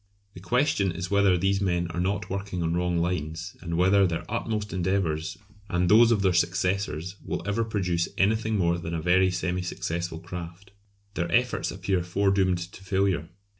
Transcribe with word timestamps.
The 0.33 0.39
question 0.39 0.91
is 0.91 1.11
whether 1.11 1.37
these 1.37 1.61
men 1.61 1.85
are 1.91 1.99
not 1.99 2.27
working 2.27 2.63
on 2.63 2.73
wrong 2.75 2.97
lines, 2.97 3.55
and 3.61 3.77
whether 3.77 4.07
their 4.07 4.25
utmost 4.27 4.73
endeavours 4.73 5.37
and 5.69 5.89
those 5.89 6.11
of 6.11 6.23
their 6.23 6.33
successors 6.33 7.17
will 7.23 7.43
ever 7.47 7.63
produce 7.63 8.07
anything 8.17 8.57
more 8.57 8.79
than 8.79 8.95
a 8.95 8.99
very 8.99 9.29
semi 9.29 9.61
successful 9.61 10.17
craft. 10.17 10.71
Their 11.13 11.31
efforts 11.31 11.69
appear 11.69 12.01
foredoomed 12.01 12.57
to 12.71 12.83
failure. 12.83 13.29